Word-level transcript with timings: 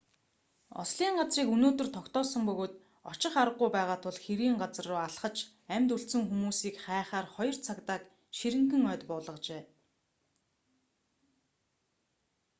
ослын 0.81 1.13
газрыг 1.19 1.47
өнөөдөр 1.55 1.87
тогтоосон 1.95 2.43
бөгөөд 2.47 2.73
очих 3.11 3.33
аргагүй 3.43 3.69
байгаа 3.77 3.97
тул 4.03 4.17
хэргийн 4.23 4.57
газар 4.63 4.85
руу 4.89 5.01
алхаж 5.07 5.37
амьд 5.75 5.89
үлдсэн 5.95 6.21
хүмүүсийг 6.27 6.75
хайхаар 6.85 7.27
хоёр 7.35 7.55
цагдааг 7.65 8.01
ширэнгэн 8.37 8.83
ойд 8.91 9.03
буулгажээ 9.09 9.63